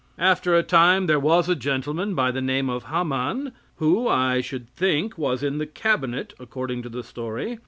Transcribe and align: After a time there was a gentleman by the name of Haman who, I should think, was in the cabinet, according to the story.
After 0.17 0.55
a 0.55 0.63
time 0.63 1.05
there 1.05 1.19
was 1.19 1.47
a 1.47 1.53
gentleman 1.53 2.15
by 2.15 2.31
the 2.31 2.41
name 2.41 2.71
of 2.71 2.85
Haman 2.85 3.51
who, 3.75 4.07
I 4.07 4.41
should 4.41 4.67
think, 4.71 5.15
was 5.15 5.43
in 5.43 5.59
the 5.59 5.67
cabinet, 5.67 6.33
according 6.39 6.81
to 6.81 6.89
the 6.89 7.03
story. 7.03 7.59